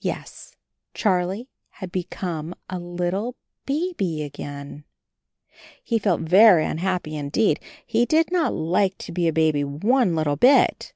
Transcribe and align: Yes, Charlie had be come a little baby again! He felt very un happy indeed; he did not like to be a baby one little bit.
Yes, 0.00 0.56
Charlie 0.92 1.48
had 1.68 1.92
be 1.92 2.02
come 2.02 2.52
a 2.68 2.80
little 2.80 3.36
baby 3.64 4.24
again! 4.24 4.82
He 5.84 6.00
felt 6.00 6.20
very 6.22 6.66
un 6.66 6.78
happy 6.78 7.14
indeed; 7.14 7.60
he 7.86 8.04
did 8.04 8.32
not 8.32 8.52
like 8.52 8.98
to 8.98 9.12
be 9.12 9.28
a 9.28 9.32
baby 9.32 9.62
one 9.62 10.16
little 10.16 10.34
bit. 10.34 10.94